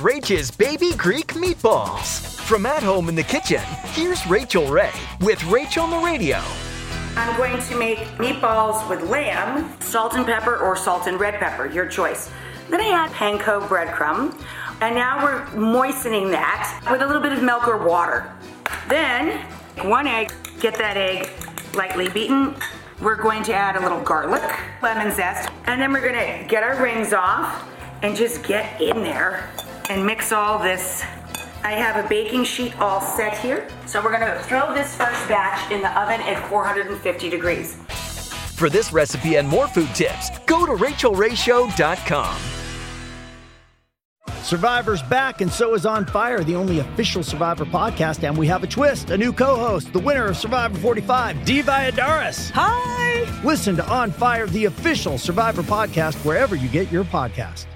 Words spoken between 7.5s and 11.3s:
to make meatballs with lamb, salt and pepper, or salt and